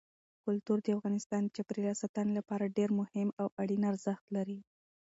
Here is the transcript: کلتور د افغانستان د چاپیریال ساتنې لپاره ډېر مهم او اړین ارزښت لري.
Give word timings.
کلتور 0.45 0.77
د 0.83 0.87
افغانستان 0.97 1.41
د 1.43 1.53
چاپیریال 1.55 1.97
ساتنې 2.03 2.31
لپاره 2.39 2.73
ډېر 2.77 2.89
مهم 2.99 3.29
او 3.41 3.47
اړین 3.61 3.81
ارزښت 3.91 4.25
لري. 4.35 4.59